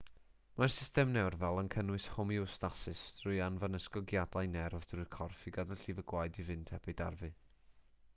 mae'r 0.59 0.71
system 0.75 1.11
nerfol 1.17 1.59
yn 1.63 1.67
cynnal 1.75 2.05
homeostasis 2.13 3.03
trwy 3.19 3.37
anfon 3.49 3.79
ysgogiadau 3.81 4.49
nerf 4.55 4.89
trwy'r 4.93 5.11
corff 5.17 5.45
i 5.51 5.55
gadw 5.59 5.79
llif 5.83 6.03
y 6.05 6.07
gwaed 6.13 6.41
i 6.45 6.47
fynd 6.49 6.73
heb 6.77 6.89
ei 6.91 6.97
darfu 7.05 7.31